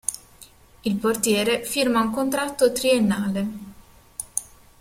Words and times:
Il 0.83 0.95
portiere 0.95 1.61
firma 1.63 1.99
un 2.01 2.09
contratto 2.09 2.71
triennale. 2.71 3.47